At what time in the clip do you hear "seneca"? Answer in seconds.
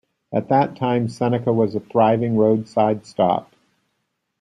1.09-1.53